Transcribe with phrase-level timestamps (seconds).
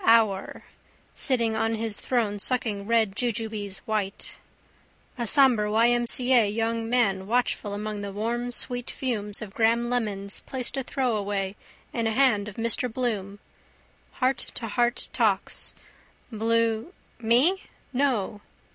[0.03, 0.63] Our.
[1.13, 4.39] Sitting on his throne sucking red jujubes white.
[5.15, 5.89] A sombre Y.
[5.89, 6.07] M.
[6.07, 6.33] C.
[6.33, 6.47] A.
[6.49, 11.55] young man, watchful among the warm sweet fumes of Graham Lemon's, placed a throwaway
[11.93, 13.37] in a hand of Mr Bloom.
[14.13, 15.75] Heart to heart talks.
[16.31, 16.93] Bloo...
[17.19, 17.61] Me?
[17.93, 18.41] No.